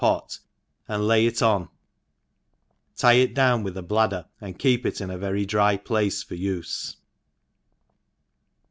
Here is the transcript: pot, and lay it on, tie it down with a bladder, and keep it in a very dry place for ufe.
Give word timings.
pot, 0.03 0.39
and 0.87 1.07
lay 1.07 1.27
it 1.27 1.43
on, 1.43 1.69
tie 2.95 3.13
it 3.13 3.35
down 3.35 3.61
with 3.61 3.77
a 3.77 3.83
bladder, 3.83 4.25
and 4.41 4.57
keep 4.57 4.83
it 4.83 4.99
in 4.99 5.11
a 5.11 5.17
very 5.19 5.45
dry 5.45 5.77
place 5.77 6.23
for 6.23 6.33
ufe. 6.33 6.95